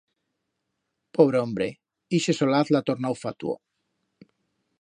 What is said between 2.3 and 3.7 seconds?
solaz l'ha tornau fatuo.